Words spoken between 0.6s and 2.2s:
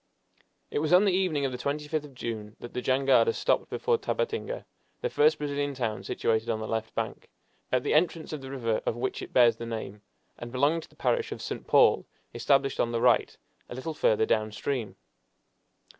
It was on the evening of the 25th of